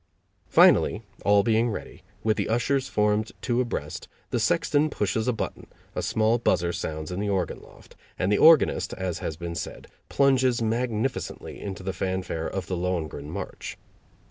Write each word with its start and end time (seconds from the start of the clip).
Finally, 0.47 1.03
all 1.23 1.43
being 1.43 1.69
ready, 1.69 2.01
with 2.23 2.35
the 2.35 2.49
ushers 2.49 2.87
formed 2.87 3.31
two 3.39 3.61
abreast, 3.61 4.07
the 4.31 4.39
sexton 4.39 4.89
pushes 4.89 5.27
a 5.27 5.31
button, 5.31 5.67
a 5.93 6.01
small 6.01 6.39
buzzer 6.39 6.73
sounds 6.73 7.11
in 7.11 7.19
the 7.19 7.29
organ 7.29 7.61
loft, 7.61 7.95
and 8.17 8.31
the 8.31 8.37
organist, 8.39 8.95
as 8.95 9.19
has 9.19 9.37
been 9.37 9.53
said, 9.53 9.85
plunges 10.09 10.59
magnificently 10.59 11.59
into 11.61 11.83
the 11.83 11.93
fanfare 11.93 12.47
of 12.49 12.65
the 12.65 12.75
"Lohengrin" 12.75 13.29
march. 13.29 13.77